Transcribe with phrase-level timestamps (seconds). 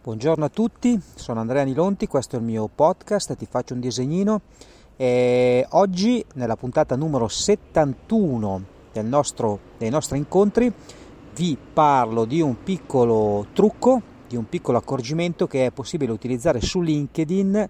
[0.00, 4.42] Buongiorno a tutti, sono Andrea Nilonti, questo è il mio podcast, ti faccio un disegnino
[4.96, 10.72] e oggi nella puntata numero 71 del nostro, dei nostri incontri
[11.34, 16.80] vi parlo di un piccolo trucco, di un piccolo accorgimento che è possibile utilizzare su
[16.80, 17.68] LinkedIn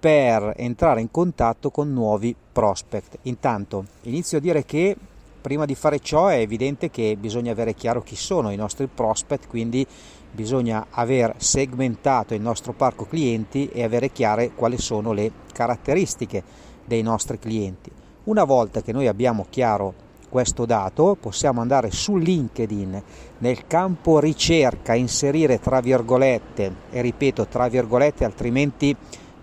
[0.00, 3.16] per entrare in contatto con nuovi prospect.
[3.22, 4.96] Intanto inizio a dire che
[5.40, 9.46] prima di fare ciò è evidente che bisogna avere chiaro chi sono i nostri prospect,
[9.46, 9.86] quindi
[10.30, 16.42] bisogna aver segmentato il nostro parco clienti e avere chiare quali sono le caratteristiche
[16.84, 17.90] dei nostri clienti.
[18.24, 23.02] Una volta che noi abbiamo chiaro questo dato, possiamo andare su LinkedIn
[23.38, 28.94] nel campo ricerca, inserire tra virgolette, e ripeto tra virgolette, altrimenti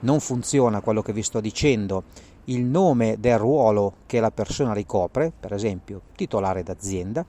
[0.02, 2.04] non funziona quello che vi sto dicendo,
[2.46, 7.26] il nome del ruolo che la persona ricopre, per esempio titolare d'azienda,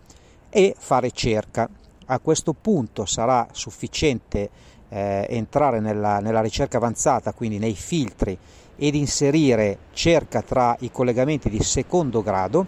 [0.51, 1.69] e fare cerca
[2.07, 4.51] a questo punto sarà sufficiente
[4.89, 8.37] eh, entrare nella, nella ricerca avanzata, quindi nei filtri,
[8.77, 12.67] ed inserire cerca tra i collegamenti di secondo grado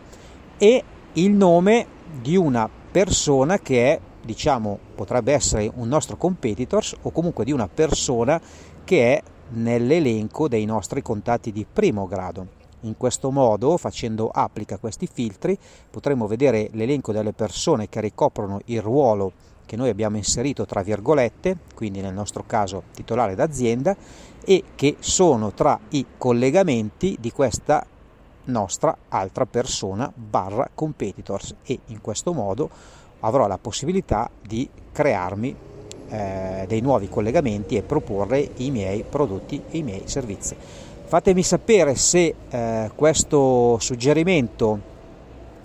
[0.56, 1.86] e il nome
[2.20, 7.68] di una persona che è, diciamo, potrebbe essere un nostro competitors o comunque di una
[7.68, 8.40] persona
[8.84, 12.56] che è nell'elenco dei nostri contatti di primo grado.
[12.82, 15.58] In questo modo, facendo applica questi filtri,
[15.90, 19.32] potremo vedere l'elenco delle persone che ricoprono il ruolo
[19.66, 23.94] che noi abbiamo inserito tra virgolette, quindi nel nostro caso titolare d'azienda,
[24.42, 27.84] e che sono tra i collegamenti di questa
[28.44, 32.70] nostra altra persona barra competitors e in questo modo
[33.20, 35.54] avrò la possibilità di crearmi
[36.08, 40.56] eh, dei nuovi collegamenti e proporre i miei prodotti e i miei servizi.
[41.04, 44.78] Fatemi sapere se eh, questo suggerimento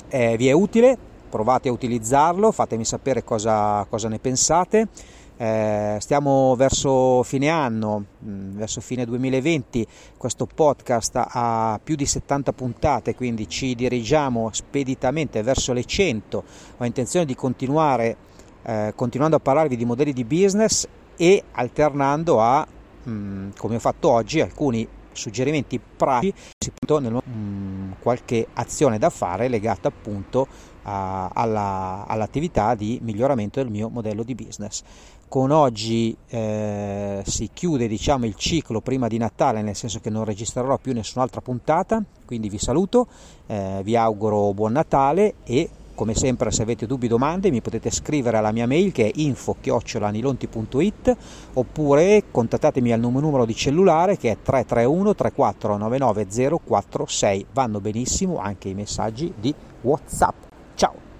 [0.08, 0.97] eh, vi è utile,
[1.30, 4.88] provate a utilizzarlo, fatemi sapere cosa, cosa ne pensate.
[5.35, 9.85] Eh, stiamo verso fine anno, mm, verso fine 2020,
[10.16, 16.44] questo podcast ha più di 70 puntate, quindi ci dirigiamo speditamente verso le 100.
[16.78, 18.16] Ho intenzione di continuare
[18.63, 22.66] eh, continuando a parlarvi di modelli di business e alternando a,
[23.03, 29.47] mh, mm, come ho fatto oggi, alcuni suggerimenti pratici nel, mm, qualche azione da fare
[29.47, 30.47] legata appunto
[30.84, 34.81] a, alla, all'attività di miglioramento del mio modello di business.
[35.28, 40.25] Con oggi eh, si chiude diciamo, il ciclo prima di Natale, nel senso che non
[40.25, 43.07] registrerò più nessun'altra puntata, quindi vi saluto,
[43.47, 47.92] eh, vi auguro buon Natale e come sempre se avete dubbi o domande mi potete
[47.92, 51.16] scrivere alla mia mail che è info-anilonti.it
[51.54, 57.46] oppure contattatemi al numero di cellulare che è 331 3499 046.
[57.54, 60.36] Vanno benissimo anche i messaggi di WhatsApp.
[60.76, 61.12] Ciao!